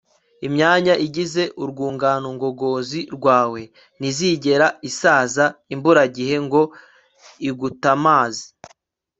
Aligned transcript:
imyanya 0.47 0.93
igize 1.05 1.43
urwungano 1.61 2.27
ngogozi 2.35 2.99
rwawe 3.15 3.61
ntizigera 3.97 4.67
isaza 4.89 5.45
imburagihe 5.73 6.35
ngo 6.45 6.61
igutamaze 7.49 8.45